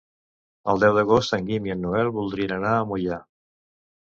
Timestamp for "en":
1.37-1.45, 1.75-1.85